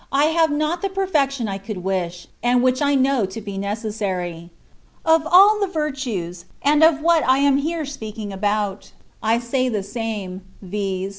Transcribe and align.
48 0.11 0.27
I 0.27 0.31
have 0.31 0.49
not 0.49 0.81
the 0.81 0.89
perfection 0.89 1.47
I 1.47 1.59
could 1.59 1.83
wish, 1.83 2.27
and 2.41 2.63
which 2.63 2.81
I 2.81 2.95
know 2.95 3.27
to 3.27 3.39
be 3.39 3.59
necessary. 3.59 4.49
Of 5.05 5.27
all 5.29 5.59
the 5.59 5.67
virtues, 5.67 6.45
and 6.63 6.83
of 6.83 7.01
what 7.01 7.23
I 7.23 7.37
am 7.37 7.57
here 7.57 7.83
speakins 7.83 8.33
about, 8.33 8.93
I 9.21 9.37
say 9.37 9.69
the 9.69 9.83
same, 9.83 10.41
viz. 10.59 11.09